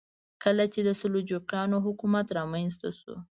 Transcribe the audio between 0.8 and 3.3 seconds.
د سلجوقیانو حکومت رامنځته شو.